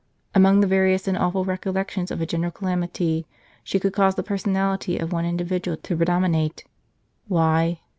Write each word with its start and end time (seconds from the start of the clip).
Among 0.33 0.61
the 0.61 0.65
various 0.67 1.07
and 1.07 1.15
awful 1.15 1.45
recollections 1.45 2.09
of 2.09 2.19
a 2.21 2.25
general 2.25 2.51
calamity, 2.51 3.27
she 3.63 3.79
could 3.79 3.93
cause 3.93 4.15
the 4.15 4.23
personality 4.23 4.97
of 4.97 5.11
one 5.13 5.25
individual 5.25 5.77
to 5.77 5.95
predominate. 5.95 6.65
Why 7.27 7.81